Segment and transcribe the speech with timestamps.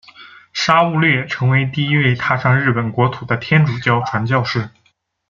[0.51, 4.71] 沙勿略成为第一位踏上日本国土的天主教传教士。